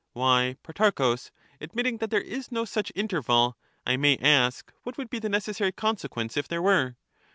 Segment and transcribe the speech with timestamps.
[0.13, 1.29] Why, Protarchus,
[1.59, 3.53] admitting that there is no such in terval,
[3.85, 6.95] I may ask what would be the necessary consequence if there were